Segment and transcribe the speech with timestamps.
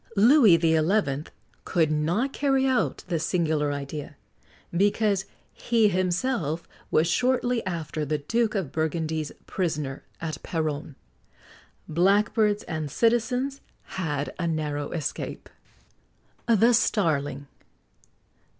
[0.17, 1.23] Louis XI.
[1.63, 4.15] could not carry out this singular idea,
[4.75, 10.95] because he himself was shortly after the Duke of Burgundy's prisoner at Péronne.
[11.87, 15.53] Blackbirds and citizens had a narrow escape.[XX
[16.47, 17.47] 60] THE STARLING.